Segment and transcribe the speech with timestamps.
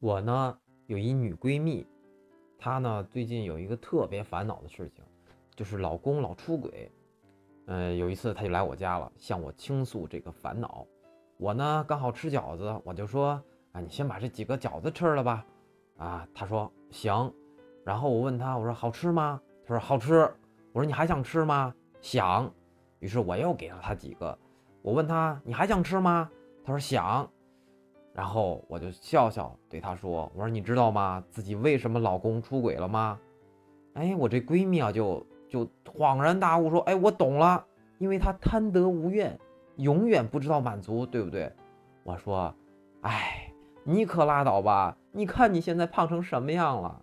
[0.00, 0.56] 我呢
[0.86, 1.84] 有一女闺蜜，
[2.56, 5.04] 她呢最近有一个特别烦恼的事情，
[5.56, 6.90] 就是老公老出轨。
[7.66, 10.86] 嗯，有一次她就来我家了，向我倾诉这个烦恼。
[11.36, 13.42] 我呢刚好吃饺子，我就说
[13.72, 15.44] 啊，你先把这几个饺子吃了吧。
[15.96, 17.34] 啊，她说行。
[17.84, 19.40] 然后我问她，我说好吃吗？
[19.66, 20.20] 她说好吃。
[20.72, 21.74] 我说你还想吃吗？
[22.00, 22.48] 想。
[23.00, 24.38] 于是我又给了她几个。
[24.80, 26.30] 我问她，你还想吃吗？
[26.64, 27.28] 她说想。
[28.18, 31.22] 然后我就笑笑对她说：“我说你知道吗？
[31.30, 33.16] 自己为什么老公出轨了吗？”
[33.94, 37.64] 哎，我这闺蜜啊就就恍然大悟说：“哎，我懂了，
[37.98, 39.38] 因为她贪得无厌，
[39.76, 41.52] 永远不知道满足，对不对？”
[42.02, 42.52] 我说
[43.02, 43.52] ：“哎，
[43.84, 44.96] 你可拉倒吧！
[45.12, 47.00] 你看你现在胖成什么样了。”